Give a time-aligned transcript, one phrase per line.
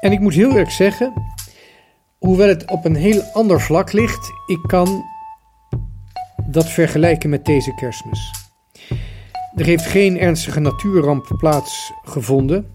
[0.00, 1.12] En ik moet heel eerlijk zeggen,
[2.18, 5.04] hoewel het op een heel ander vlak ligt, ik kan
[6.46, 8.34] dat vergelijken met deze kerstmis.
[9.54, 12.74] Er heeft geen ernstige natuurramp plaatsgevonden,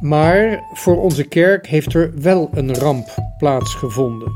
[0.00, 4.32] maar voor onze kerk heeft er wel een ramp plaatsgevonden.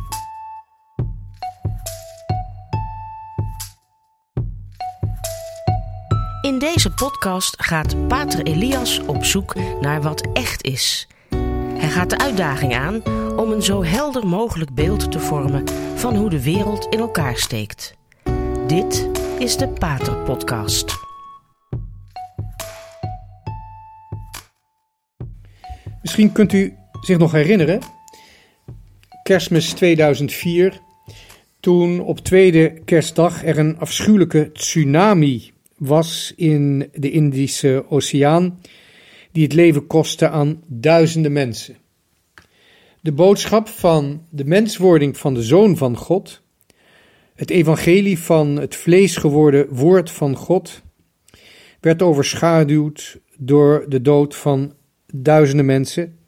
[6.42, 11.08] In deze podcast gaat Pater Elias op zoek naar wat echt is.
[11.82, 13.02] Hij gaat de uitdaging aan
[13.36, 15.64] om een zo helder mogelijk beeld te vormen
[15.94, 17.94] van hoe de wereld in elkaar steekt.
[18.66, 20.94] Dit is de Pater Podcast.
[26.02, 27.80] Misschien kunt u zich nog herinneren,
[29.22, 30.80] kerstmis 2004,
[31.60, 38.58] toen op tweede kerstdag er een afschuwelijke tsunami was in de Indische Oceaan,
[39.32, 41.76] die het leven kostte aan duizenden mensen.
[43.00, 46.42] De boodschap van de menswording van de Zoon van God,
[47.34, 50.82] het evangelie van het vlees geworden woord van God,
[51.80, 54.74] werd overschaduwd door de dood van
[55.12, 56.18] duizenden mensen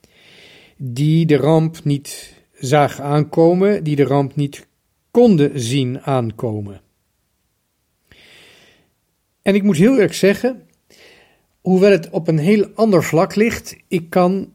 [0.77, 4.67] die de ramp niet zagen aankomen, die de ramp niet
[5.11, 6.81] konden zien aankomen.
[9.43, 10.69] En ik moet heel eerlijk zeggen,
[11.65, 14.53] hoewel het op een heel ander vlak ligt, ik kan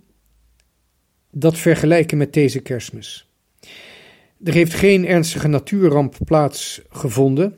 [1.31, 3.29] dat vergelijken met deze kerstmis.
[4.43, 7.55] Er heeft geen ernstige natuurramp plaatsgevonden,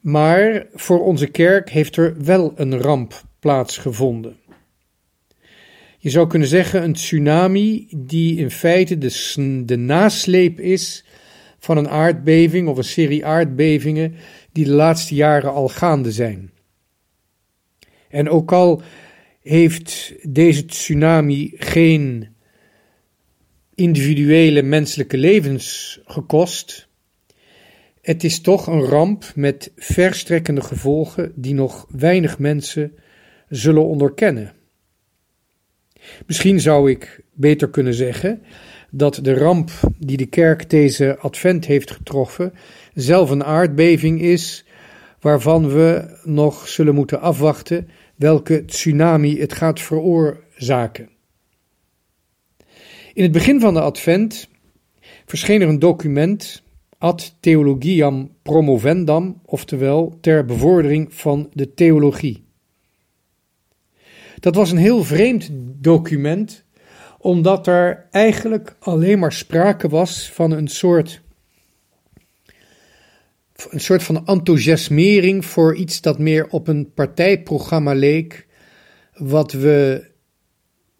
[0.00, 4.36] maar voor onze kerk heeft er wel een ramp plaatsgevonden.
[5.98, 11.04] Je zou kunnen zeggen een tsunami die in feite de, de nasleep is
[11.58, 14.14] van een aardbeving of een serie aardbevingen
[14.52, 16.52] die de laatste jaren al gaande zijn.
[18.14, 18.82] En ook al
[19.42, 22.28] heeft deze tsunami geen
[23.74, 26.88] individuele menselijke levens gekost,
[28.00, 32.94] het is toch een ramp met verstrekkende gevolgen die nog weinig mensen
[33.48, 34.52] zullen onderkennen.
[36.26, 38.42] Misschien zou ik beter kunnen zeggen
[38.90, 42.52] dat de ramp die de kerk deze advent heeft getroffen
[42.92, 44.64] zelf een aardbeving is
[45.24, 51.08] waarvan we nog zullen moeten afwachten welke tsunami het gaat veroorzaken.
[53.12, 54.48] In het begin van de advent
[55.24, 56.62] verscheen er een document
[56.98, 62.44] ad theologiam promovendam, oftewel ter bevordering van de theologie.
[64.40, 65.50] Dat was een heel vreemd
[65.80, 66.64] document,
[67.18, 71.22] omdat er eigenlijk alleen maar sprake was van een soort,
[73.70, 78.46] een soort van enthousiasmering voor iets dat meer op een partijprogramma leek,
[79.14, 80.06] wat we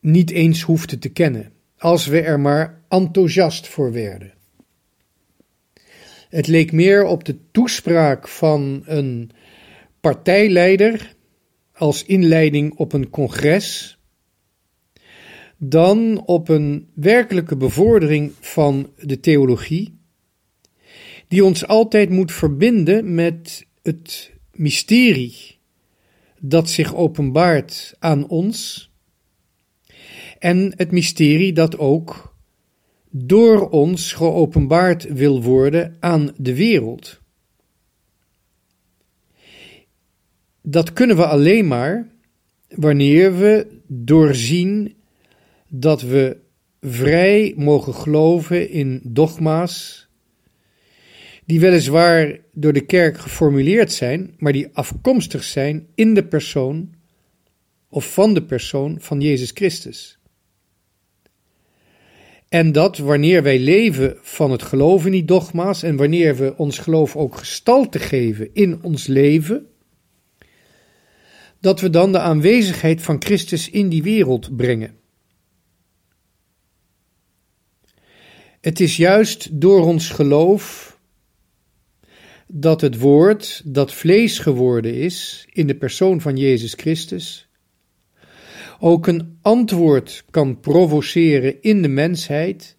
[0.00, 4.32] niet eens hoefden te kennen, als we er maar enthousiast voor werden.
[6.28, 9.30] Het leek meer op de toespraak van een
[10.00, 11.14] partijleider
[11.72, 13.98] als inleiding op een congres,
[15.58, 19.98] dan op een werkelijke bevordering van de theologie,
[21.28, 25.58] die ons altijd moet verbinden met het mysterie
[26.38, 28.90] dat zich openbaart aan ons
[30.38, 32.34] en het mysterie dat ook
[33.10, 37.20] door ons geopenbaard wil worden aan de wereld.
[40.62, 42.08] Dat kunnen we alleen maar
[42.68, 44.94] wanneer we doorzien
[45.68, 46.36] dat we
[46.80, 50.03] vrij mogen geloven in dogma's,
[51.44, 56.94] die weliswaar door de kerk geformuleerd zijn, maar die afkomstig zijn in de persoon
[57.88, 60.18] of van de persoon van Jezus Christus.
[62.48, 66.78] En dat wanneer wij leven van het geloven in die dogma's en wanneer we ons
[66.78, 69.66] geloof ook gestalte geven in ons leven,
[71.60, 74.96] dat we dan de aanwezigheid van Christus in die wereld brengen.
[78.60, 80.93] Het is juist door ons geloof
[82.56, 87.48] dat het woord dat vlees geworden is in de persoon van Jezus Christus
[88.78, 92.76] ook een antwoord kan provoceren in de mensheid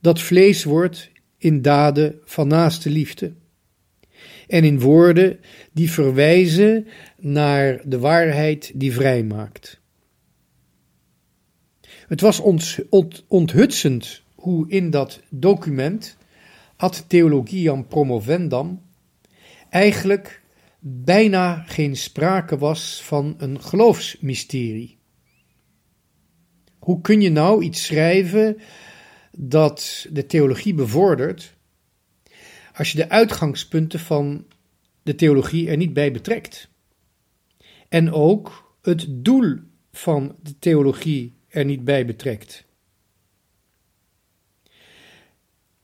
[0.00, 3.32] dat vlees wordt in daden van naaste liefde
[4.46, 5.40] en in woorden
[5.72, 6.86] die verwijzen
[7.16, 9.80] naar de waarheid die vrijmaakt.
[12.06, 12.80] Het was ons
[13.28, 16.16] onthutsend hoe in dat document
[16.76, 18.86] ad theologiam promovendam
[19.70, 20.42] eigenlijk
[20.80, 24.98] bijna geen sprake was van een geloofsmysterie.
[26.78, 28.58] Hoe kun je nou iets schrijven
[29.32, 31.56] dat de theologie bevordert,
[32.74, 34.46] als je de uitgangspunten van
[35.02, 36.68] de theologie er niet bij betrekt?
[37.88, 39.56] En ook het doel
[39.92, 42.66] van de theologie er niet bij betrekt.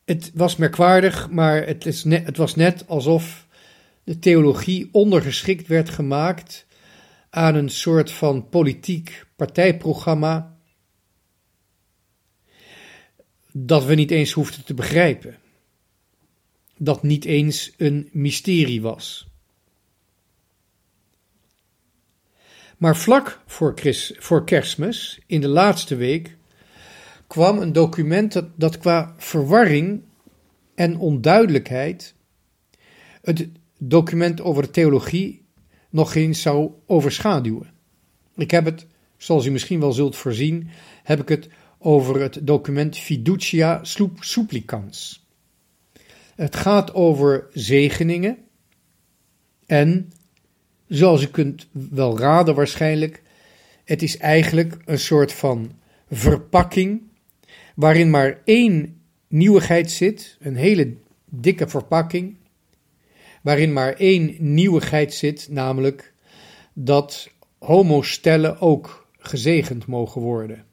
[0.05, 3.44] Het was merkwaardig, maar het, is het was net alsof
[4.05, 6.65] de theologie ondergeschikt werd gemaakt
[7.29, 10.57] aan een soort van politiek partijprogramma
[13.51, 15.37] dat we niet eens hoefden te begrijpen.
[16.77, 19.27] Dat niet eens een mysterie was.
[22.77, 26.37] Maar vlak voor, Chris, voor kerstmis, in de laatste week,
[27.27, 30.03] kwam een document dat, dat qua verwarring
[30.75, 32.15] en onduidelijkheid
[33.21, 33.49] het
[33.89, 35.45] document over theologie
[35.89, 37.71] nog eens zou overschaduwen.
[38.35, 38.85] Ik heb het,
[39.17, 40.67] zoals u misschien wel zult voorzien,
[41.03, 43.79] heb ik het over het document Fiducia
[44.19, 45.25] Supplicans.
[46.35, 48.37] Het gaat over zegeningen
[49.65, 50.11] en,
[50.87, 53.23] zoals u kunt wel raden waarschijnlijk,
[53.83, 55.71] het is eigenlijk een soort van
[56.11, 57.01] verpakking
[57.75, 60.93] waarin maar één nieuwigheid zit, een hele
[61.25, 62.35] dikke verpakking,
[63.45, 66.13] waarin maar één nieuwigheid zit, namelijk
[66.73, 70.65] dat homostellen ook gezegend mogen worden.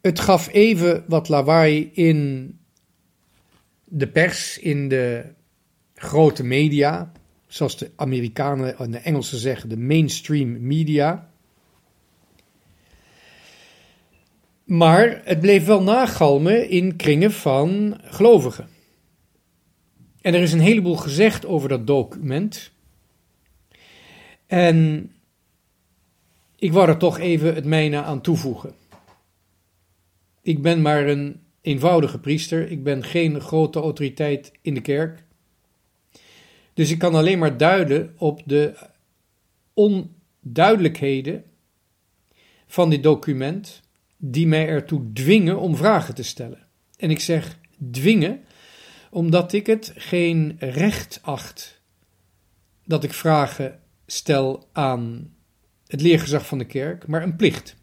[0.00, 2.50] Het gaf even wat lawaai in
[3.84, 5.24] de pers, in de
[5.94, 7.12] grote media,
[7.46, 11.30] zoals de Amerikanen en de Engelsen zeggen, de mainstream media.
[14.64, 18.78] Maar het bleef wel nagalmen in kringen van gelovigen.
[20.20, 22.72] En er is een heleboel gezegd over dat document.
[24.46, 25.10] En
[26.56, 28.74] ik wou er toch even het mijne aan toevoegen.
[30.42, 35.24] Ik ben maar een eenvoudige priester, ik ben geen grote autoriteit in de kerk.
[36.74, 38.88] Dus ik kan alleen maar duiden op de
[39.74, 41.44] onduidelijkheden
[42.66, 43.82] van dit document
[44.16, 46.66] die mij ertoe dwingen om vragen te stellen.
[46.96, 47.58] En ik zeg
[47.90, 48.44] dwingen
[49.10, 51.82] omdat ik het geen recht acht
[52.84, 55.34] dat ik vragen stel aan
[55.86, 57.76] het leergezag van de kerk, maar een plicht.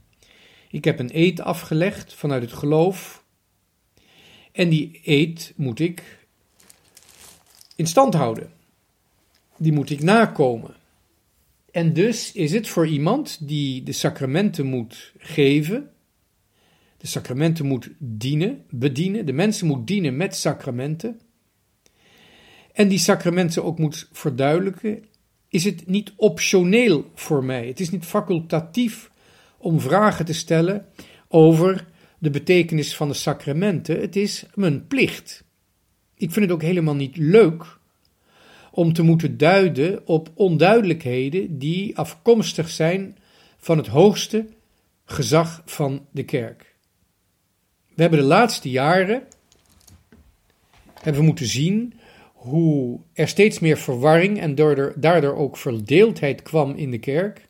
[0.69, 3.23] Ik heb een eed afgelegd vanuit het geloof.
[4.51, 6.27] En die eed moet ik
[7.75, 8.51] in stand houden.
[9.57, 10.75] Die moet ik nakomen.
[11.71, 15.91] En dus is het voor iemand die de sacramenten moet geven,
[16.97, 21.19] de sacramenten moet dienen, bedienen, de mensen moet dienen met sacramenten,
[22.73, 25.03] en die sacramenten ook moet verduidelijken,
[25.49, 27.67] is het niet optioneel voor mij.
[27.67, 29.11] Het is niet facultatief
[29.57, 30.85] om vragen te stellen
[31.27, 31.87] over
[32.19, 33.99] de betekenis van de sacramenten.
[33.99, 35.43] Het is mijn plicht.
[36.15, 37.77] Ik vind het ook helemaal niet leuk
[38.71, 43.17] om te moeten duiden op onduidelijkheden die afkomstig zijn
[43.57, 44.47] van het hoogste
[45.05, 46.66] gezag van de kerk.
[47.97, 49.27] We hebben de laatste jaren
[50.93, 51.99] hebben we moeten zien
[52.33, 54.55] hoe er steeds meer verwarring en
[54.95, 57.47] daardoor ook verdeeldheid kwam in de kerk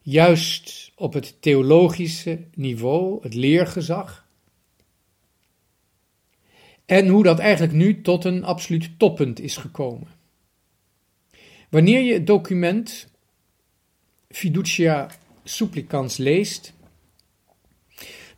[0.00, 4.26] juist op het theologische niveau, het leergezag.
[6.86, 10.08] En hoe dat eigenlijk nu tot een absoluut toppunt is gekomen.
[11.68, 13.08] Wanneer je het document
[14.28, 15.10] Fiducia
[15.44, 16.72] Supplicans leest,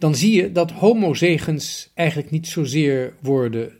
[0.04, 3.78] dan zie je dat homozegens eigenlijk niet zozeer worden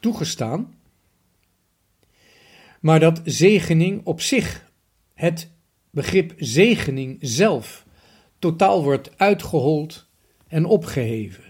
[0.00, 0.74] toegestaan,
[2.80, 4.70] maar dat zegening op zich
[5.14, 5.50] het
[5.90, 7.86] begrip zegening zelf
[8.38, 10.06] totaal wordt uitgehold
[10.48, 11.44] en opgeheven.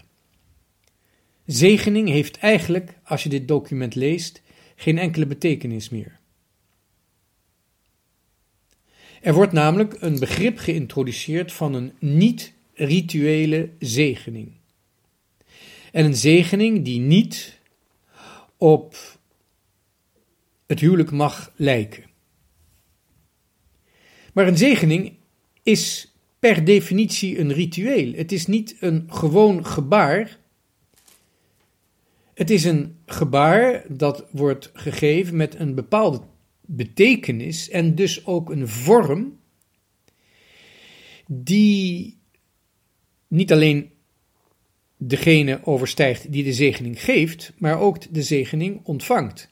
[1.45, 4.41] Zegening heeft eigenlijk, als je dit document leest,
[4.75, 6.19] geen enkele betekenis meer.
[9.21, 11.93] Er wordt namelijk een begrip geïntroduceerd van een
[12.75, 14.51] niet-rituele zegening.
[15.91, 17.59] En een zegening die niet
[18.57, 18.95] op
[20.65, 22.03] het huwelijk mag lijken.
[24.33, 25.13] Maar een zegening
[25.63, 28.13] is per definitie een ritueel.
[28.13, 30.39] Het is niet een gewoon gebaar.
[32.33, 36.21] Het is een gebaar dat wordt gegeven met een bepaalde
[36.61, 39.39] betekenis en dus ook een vorm
[41.27, 42.17] die
[43.33, 43.91] niet alleen
[44.97, 49.49] degene overstijgt die de zegening geeft, maar ook de zegening ontvangt.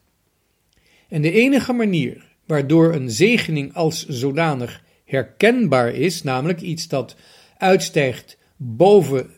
[1.08, 7.16] En de enige manier waardoor een zegening als zodanig herkenbaar is, namelijk iets dat
[7.58, 9.30] uitstijgt boven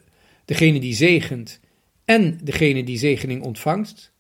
[0.46, 1.60] degene die zegent
[2.06, 4.14] en degene die zegening ontvangt.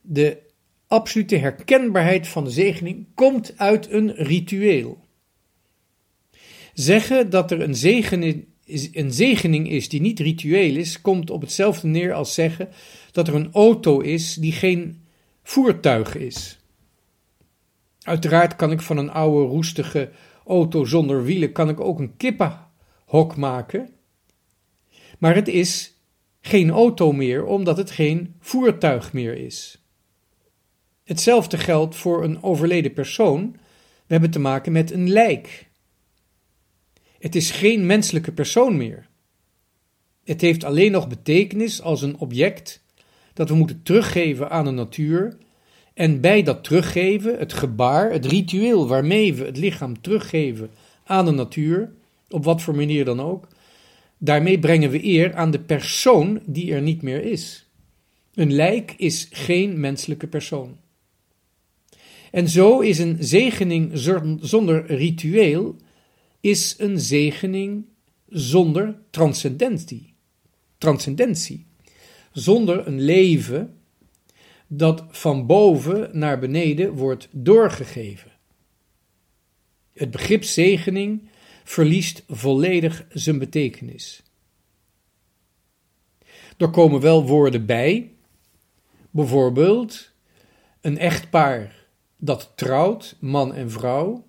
[0.00, 0.38] De
[0.86, 5.05] absolute herkenbaarheid van de zegening komt uit een ritueel.
[6.76, 8.44] Zeggen dat er een zegening,
[8.92, 12.68] een zegening is die niet ritueel is, komt op hetzelfde neer als zeggen
[13.12, 15.02] dat er een auto is die geen
[15.42, 16.58] voertuig is.
[18.02, 20.10] Uiteraard kan ik van een oude roestige
[20.46, 23.88] auto zonder wielen kan ik ook een kippenhok maken.
[25.18, 25.92] Maar het is
[26.40, 29.82] geen auto meer omdat het geen voertuig meer is.
[31.04, 33.50] Hetzelfde geldt voor een overleden persoon.
[34.06, 35.65] We hebben te maken met een lijk.
[37.18, 39.08] Het is geen menselijke persoon meer.
[40.24, 42.82] Het heeft alleen nog betekenis als een object
[43.32, 45.36] dat we moeten teruggeven aan de natuur.
[45.94, 50.70] En bij dat teruggeven, het gebaar, het ritueel waarmee we het lichaam teruggeven
[51.04, 51.92] aan de natuur,
[52.28, 53.48] op wat voor manier dan ook,
[54.18, 57.68] daarmee brengen we eer aan de persoon die er niet meer is.
[58.34, 60.76] Een lijk is geen menselijke persoon.
[62.30, 63.90] En zo is een zegening
[64.40, 65.76] zonder ritueel
[66.46, 67.84] is een zegening
[68.28, 70.14] zonder transcendentie.
[70.78, 71.66] Transcendentie.
[72.32, 73.78] Zonder een leven
[74.66, 78.30] dat van boven naar beneden wordt doorgegeven.
[79.92, 81.28] Het begrip zegening
[81.64, 84.22] verliest volledig zijn betekenis.
[86.56, 88.12] Er komen wel woorden bij,
[89.10, 90.12] bijvoorbeeld
[90.80, 91.86] een echtpaar
[92.16, 94.26] dat trouwt, man en vrouw,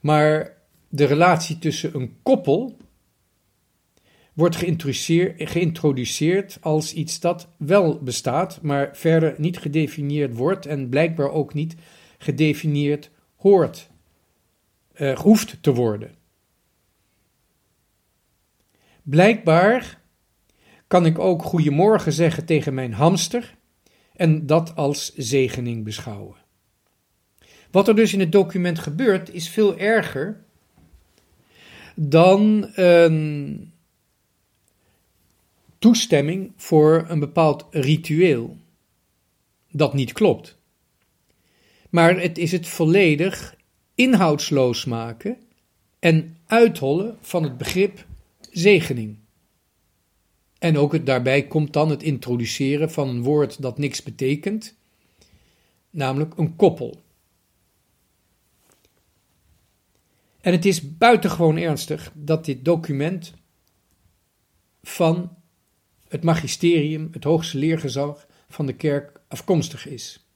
[0.00, 0.60] maar
[0.94, 2.76] de relatie tussen een koppel
[4.32, 4.56] wordt
[5.36, 11.74] geïntroduceerd als iets dat wel bestaat, maar verder niet gedefinieerd wordt en blijkbaar ook niet
[12.18, 13.90] gedefinieerd hoort,
[14.96, 16.14] uh, hoeft te worden.
[19.02, 20.00] Blijkbaar
[20.86, 23.56] kan ik ook goedemorgen zeggen tegen mijn hamster
[24.14, 26.36] en dat als zegening beschouwen.
[27.70, 30.44] Wat er dus in het document gebeurt, is veel erger
[31.94, 33.72] dan een
[35.78, 38.56] toestemming voor een bepaald ritueel
[39.70, 40.56] dat niet klopt.
[41.90, 43.56] Maar het is het volledig
[43.94, 45.36] inhoudsloos maken
[45.98, 48.06] en uithollen van het begrip
[48.50, 49.16] zegening.
[50.58, 54.74] En ook het, daarbij komt dan het introduceren van een woord dat niks betekent,
[55.90, 57.00] namelijk een koppel.
[60.42, 63.34] En het is buitengewoon ernstig dat dit document
[64.82, 65.36] van
[66.08, 70.26] het magisterium, het hoogste leergezag van de kerk, afkomstig is.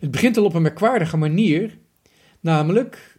[0.00, 1.78] Het begint al op een merkwaardige manier,
[2.40, 3.18] namelijk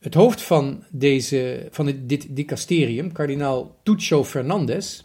[0.00, 5.02] het hoofd van, deze, van dit dicasterium, kardinaal Tuccio Fernandez,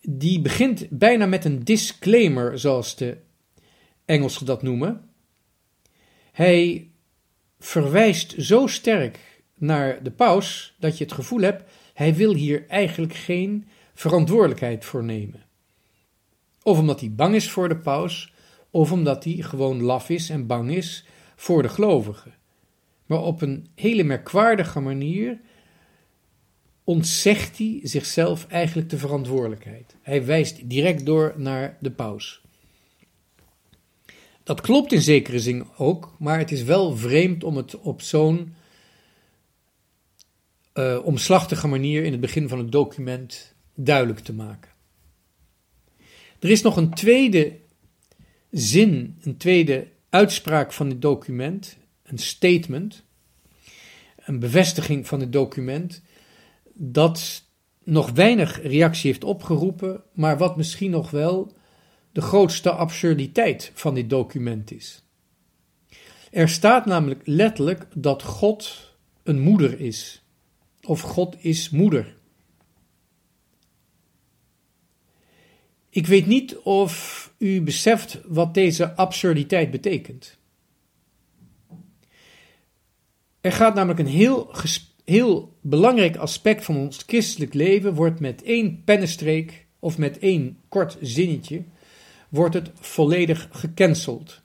[0.00, 3.16] die begint bijna met een disclaimer, zoals de
[4.04, 5.10] Engelsen dat noemen.
[6.32, 6.88] Hij
[7.64, 13.14] verwijst zo sterk naar de paus dat je het gevoel hebt, hij wil hier eigenlijk
[13.14, 15.42] geen verantwoordelijkheid voor nemen.
[16.62, 18.32] Of omdat hij bang is voor de paus,
[18.70, 21.06] of omdat hij gewoon laf is en bang is
[21.36, 22.34] voor de gelovigen.
[23.06, 25.40] Maar op een hele merkwaardige manier
[26.84, 29.96] ontzegt hij zichzelf eigenlijk de verantwoordelijkheid.
[30.02, 32.43] Hij wijst direct door naar de paus.
[34.44, 38.54] Dat klopt in zekere zin ook, maar het is wel vreemd om het op zo'n
[40.74, 44.70] uh, omslachtige manier in het begin van het document duidelijk te maken.
[46.38, 47.56] Er is nog een tweede
[48.50, 53.04] zin, een tweede uitspraak van dit document, een statement,
[54.16, 56.02] een bevestiging van het document,
[56.72, 57.42] dat
[57.84, 61.52] nog weinig reactie heeft opgeroepen, maar wat misschien nog wel
[62.14, 65.02] de grootste absurditeit van dit document is.
[66.30, 68.92] Er staat namelijk letterlijk dat God
[69.22, 70.24] een moeder is,
[70.82, 72.16] of God is moeder.
[75.90, 80.38] Ik weet niet of u beseft wat deze absurditeit betekent.
[83.40, 84.54] Er gaat namelijk een heel,
[85.04, 90.96] heel belangrijk aspect van ons christelijk leven, wordt met één pennenstreek of met één kort
[91.00, 91.64] zinnetje
[92.34, 94.42] wordt het volledig gecanceld.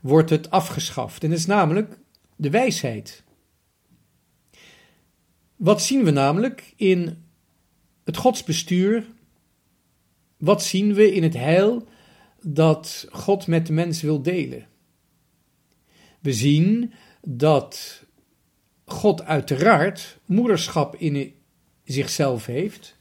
[0.00, 1.22] Wordt het afgeschaft.
[1.22, 1.98] En dat is namelijk
[2.36, 3.24] de wijsheid.
[5.56, 7.24] Wat zien we namelijk in
[8.04, 9.06] het godsbestuur?
[10.36, 11.88] Wat zien we in het heil
[12.42, 14.66] dat God met de mens wil delen?
[16.20, 16.92] We zien
[17.22, 18.04] dat
[18.84, 21.34] God uiteraard moederschap in
[21.84, 22.98] zichzelf heeft.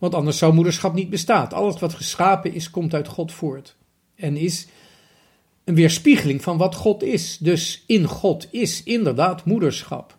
[0.00, 1.48] Want anders zou moederschap niet bestaan.
[1.48, 3.76] Alles wat geschapen is, komt uit God voort.
[4.14, 4.66] En is
[5.64, 7.38] een weerspiegeling van wat God is.
[7.38, 10.18] Dus in God is inderdaad moederschap.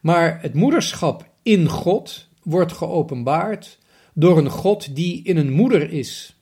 [0.00, 3.78] Maar het moederschap in God wordt geopenbaard
[4.14, 6.36] door een God die in een moeder is.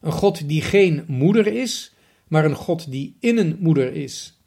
[0.00, 1.92] Een God die geen moeder is,
[2.28, 4.40] maar een God die in een moeder is.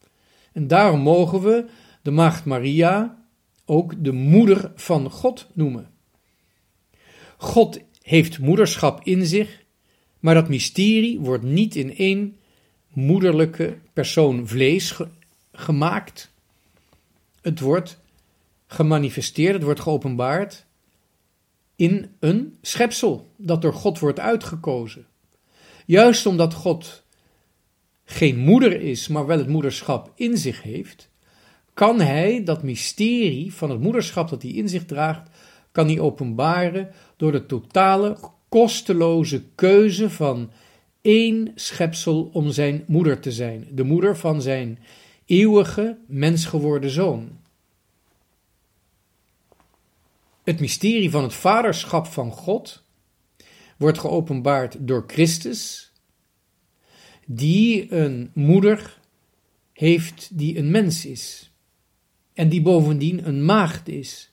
[0.54, 1.66] En daarom mogen we
[2.02, 3.19] de Maagd Maria
[3.70, 5.90] ook de moeder van God noemen.
[7.38, 9.64] God heeft moederschap in zich,
[10.20, 12.38] maar dat mysterie wordt niet in één
[12.94, 15.00] moederlijke persoon vlees
[15.52, 16.32] gemaakt.
[17.42, 18.00] Het wordt
[18.68, 20.66] gemanifesteerd, het wordt geopenbaard
[21.76, 25.08] in een schepsel dat door God wordt uitgekozen.
[25.86, 27.04] Juist omdat God
[28.06, 31.10] geen moeder is, maar wel het moederschap in zich heeft,
[31.80, 35.30] kan hij dat mysterie van het moederschap dat hij in zich draagt,
[35.72, 38.18] kan hij openbaren door de totale,
[38.50, 40.52] kosteloze keuze van
[41.02, 44.80] één schepsel om zijn moeder te zijn, de moeder van zijn
[45.26, 47.30] eeuwige, mensgeworden zoon.
[50.44, 52.84] Het mysterie van het vaderschap van God
[53.78, 55.92] wordt geopenbaard door Christus,
[57.26, 59.00] die een moeder
[59.74, 61.50] heeft die een mens is
[62.40, 64.32] en die bovendien een maagd is.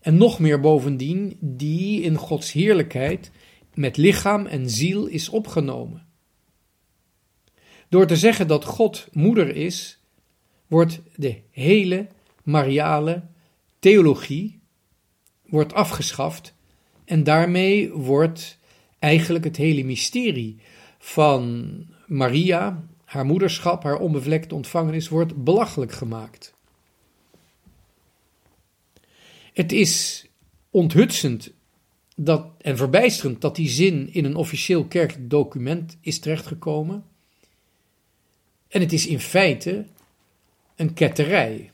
[0.00, 3.30] En nog meer bovendien, die in Gods heerlijkheid
[3.74, 6.06] met lichaam en ziel is opgenomen.
[7.88, 10.02] Door te zeggen dat God moeder is,
[10.66, 12.06] wordt de hele
[12.42, 13.22] Mariale
[13.78, 14.60] theologie
[15.46, 16.54] wordt afgeschaft
[17.04, 18.58] en daarmee wordt
[18.98, 20.56] eigenlijk het hele mysterie
[20.98, 26.55] van Maria, haar moederschap, haar onbevlekte ontvangenis, wordt belachelijk gemaakt.
[29.56, 30.26] Het is
[30.70, 31.52] onthutsend
[32.16, 37.04] dat, en verbijsterend dat die zin in een officieel kerkelijk document is terechtgekomen.
[38.68, 39.86] En het is in feite
[40.74, 41.70] een ketterij.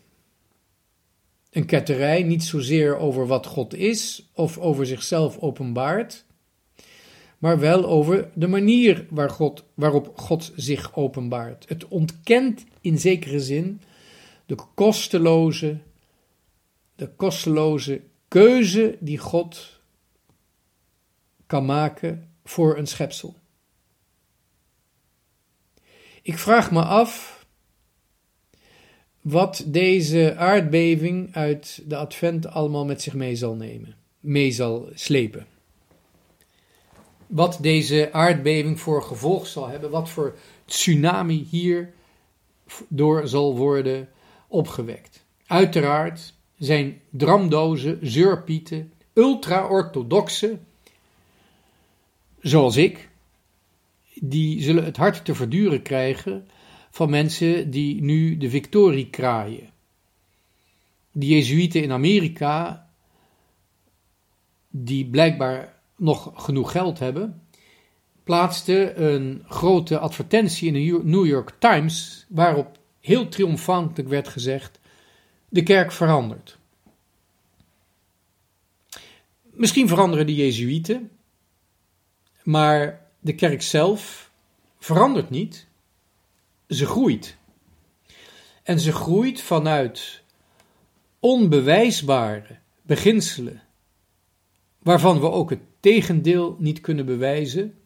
[1.50, 6.24] Een ketterij niet zozeer over wat God is of over zichzelf openbaart,
[7.38, 11.64] maar wel over de manier waar God, waarop God zich openbaart.
[11.68, 13.80] Het ontkent in zekere zin
[14.46, 15.78] de kosteloze,
[17.02, 19.80] de kosteloze keuze die God
[21.46, 23.36] kan maken voor een schepsel.
[26.22, 27.44] Ik vraag me af
[29.20, 35.46] wat deze aardbeving uit de advent allemaal met zich mee zal nemen, mee zal slepen.
[37.26, 41.92] Wat deze aardbeving voor gevolg zal hebben, wat voor tsunami hier
[42.88, 44.08] door zal worden
[44.48, 45.24] opgewekt.
[45.46, 50.58] Uiteraard zijn dramdozen, zeurpieten, ultra-orthodoxe,
[52.40, 53.08] zoals ik,
[54.14, 56.48] die zullen het hard te verduren krijgen
[56.90, 59.70] van mensen die nu de victorie kraaien.
[61.12, 62.88] De Jezuïeten in Amerika,
[64.70, 67.42] die blijkbaar nog genoeg geld hebben,
[68.24, 74.80] plaatsten een grote advertentie in de New York Times waarop heel triomfantelijk werd gezegd:
[75.52, 76.58] de kerk verandert.
[79.42, 81.10] Misschien veranderen de Jezuïeten,
[82.42, 84.30] maar de kerk zelf
[84.78, 85.66] verandert niet
[86.68, 87.36] ze groeit.
[88.62, 90.22] En ze groeit vanuit
[91.20, 93.62] onbewijsbare beginselen,
[94.78, 97.78] waarvan we ook het tegendeel niet kunnen bewijzen.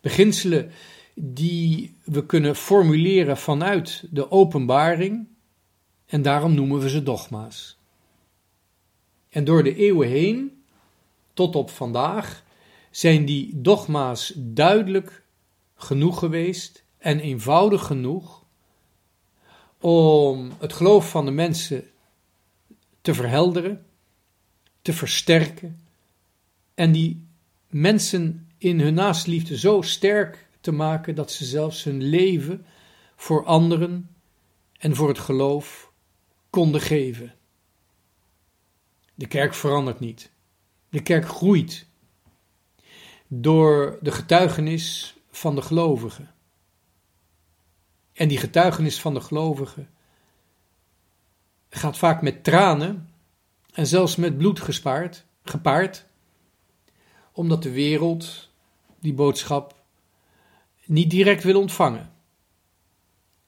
[0.00, 0.70] Beginselen
[1.14, 5.32] die we kunnen formuleren vanuit de openbaring,
[6.14, 7.76] en daarom noemen we ze dogma's.
[9.28, 10.64] En door de eeuwen heen,
[11.32, 12.44] tot op vandaag,
[12.90, 15.22] zijn die dogma's duidelijk
[15.74, 18.44] genoeg geweest en eenvoudig genoeg
[19.80, 21.90] om het geloof van de mensen
[23.00, 23.86] te verhelderen,
[24.82, 25.84] te versterken
[26.74, 27.26] en die
[27.68, 32.66] mensen in hun naastliefde zo sterk te maken dat ze zelfs hun leven
[33.16, 34.10] voor anderen
[34.78, 35.92] en voor het geloof
[36.54, 37.34] konden geven.
[39.14, 40.30] De kerk verandert niet.
[40.88, 41.86] De kerk groeit
[43.28, 46.34] door de getuigenis van de gelovigen.
[48.12, 49.90] En die getuigenis van de gelovigen
[51.68, 53.10] gaat vaak met tranen
[53.72, 56.06] en zelfs met bloed gespaard, gepaard,
[57.32, 58.50] omdat de wereld
[59.00, 59.84] die boodschap
[60.84, 62.12] niet direct wil ontvangen.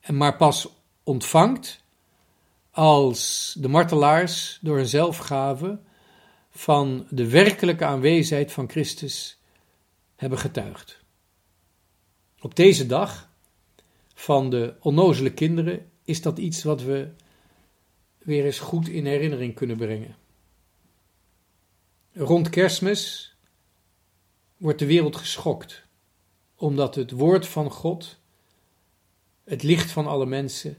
[0.00, 0.68] En maar pas
[1.02, 1.84] ontvangt
[2.76, 5.78] als de martelaars door een zelfgave
[6.50, 9.38] van de werkelijke aanwezigheid van Christus
[10.16, 11.00] hebben getuigd.
[12.40, 13.30] Op deze dag
[14.14, 17.08] van de onnozele kinderen is dat iets wat we
[18.18, 20.16] weer eens goed in herinnering kunnen brengen.
[22.12, 23.34] Rond kerstmis
[24.56, 25.82] wordt de wereld geschokt,
[26.56, 28.18] omdat het woord van God,
[29.44, 30.78] het licht van alle mensen,